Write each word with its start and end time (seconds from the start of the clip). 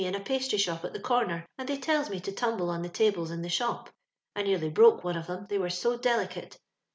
603 0.01 0.23
pastry 0.35 0.57
shop 0.57 0.83
at 0.83 0.93
the 0.93 0.99
comer, 0.99 1.45
and 1.59 1.69
thej 1.69 1.79
tells 1.79 2.09
me 2.09 2.19
to 2.21 2.31
tumble 2.31 2.71
on 2.71 2.81
the 2.81 2.89
tables 2.89 3.29
in 3.29 3.43
the 3.43 3.49
shop. 3.49 3.87
I 4.35 4.41
nearly 4.41 4.71
broke 4.71 5.03
one 5.03 5.15
of 5.15 5.29
'em, 5.29 5.45
they 5.47 5.59
were 5.59 5.69
so 5.69 5.95
delicate. 5.95 6.57